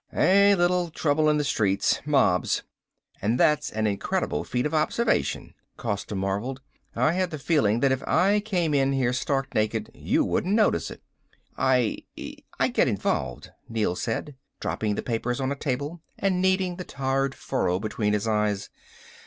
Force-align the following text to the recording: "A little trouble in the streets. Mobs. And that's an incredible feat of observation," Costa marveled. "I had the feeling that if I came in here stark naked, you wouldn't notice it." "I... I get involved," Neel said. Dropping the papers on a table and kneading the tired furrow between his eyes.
"A 0.15 0.55
little 0.55 0.89
trouble 0.89 1.29
in 1.29 1.37
the 1.37 1.43
streets. 1.43 2.01
Mobs. 2.07 2.63
And 3.21 3.39
that's 3.39 3.69
an 3.69 3.85
incredible 3.85 4.43
feat 4.43 4.65
of 4.65 4.73
observation," 4.73 5.53
Costa 5.77 6.15
marveled. 6.15 6.59
"I 6.95 7.11
had 7.11 7.29
the 7.29 7.37
feeling 7.37 7.81
that 7.81 7.91
if 7.91 8.01
I 8.07 8.39
came 8.39 8.73
in 8.73 8.93
here 8.93 9.13
stark 9.13 9.53
naked, 9.53 9.91
you 9.93 10.25
wouldn't 10.25 10.55
notice 10.55 10.89
it." 10.89 11.03
"I... 11.55 11.99
I 12.59 12.69
get 12.69 12.87
involved," 12.87 13.51
Neel 13.69 13.95
said. 13.95 14.35
Dropping 14.59 14.95
the 14.95 15.03
papers 15.03 15.39
on 15.39 15.51
a 15.51 15.55
table 15.55 16.01
and 16.17 16.41
kneading 16.41 16.77
the 16.77 16.83
tired 16.83 17.35
furrow 17.35 17.77
between 17.79 18.13
his 18.13 18.27
eyes. 18.27 18.71